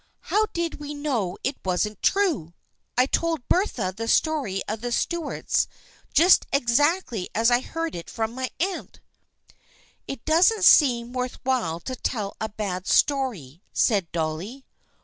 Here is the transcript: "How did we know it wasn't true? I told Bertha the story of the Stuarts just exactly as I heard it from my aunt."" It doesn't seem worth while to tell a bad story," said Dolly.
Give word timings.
"How 0.33 0.47
did 0.47 0.79
we 0.79 0.95
know 0.95 1.37
it 1.43 1.57
wasn't 1.63 2.01
true? 2.01 2.55
I 2.97 3.05
told 3.05 3.47
Bertha 3.47 3.93
the 3.95 4.07
story 4.07 4.63
of 4.67 4.81
the 4.81 4.91
Stuarts 4.91 5.67
just 6.11 6.47
exactly 6.51 7.29
as 7.35 7.51
I 7.51 7.61
heard 7.61 7.93
it 7.93 8.09
from 8.09 8.33
my 8.33 8.49
aunt."" 8.59 8.99
It 10.07 10.25
doesn't 10.25 10.65
seem 10.65 11.13
worth 11.13 11.37
while 11.43 11.79
to 11.81 11.95
tell 11.95 12.35
a 12.41 12.49
bad 12.49 12.87
story," 12.87 13.61
said 13.73 14.11
Dolly. 14.11 14.65